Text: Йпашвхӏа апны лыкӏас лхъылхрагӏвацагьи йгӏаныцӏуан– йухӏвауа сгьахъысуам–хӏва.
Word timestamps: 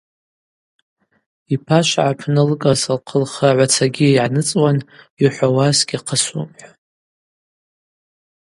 Йпашвхӏа 1.53 2.03
апны 2.11 2.41
лыкӏас 2.47 2.81
лхъылхрагӏвацагьи 2.97 4.07
йгӏаныцӏуан– 4.11 4.77
йухӏвауа 5.21 5.67
сгьахъысуам–хӏва. 5.77 6.71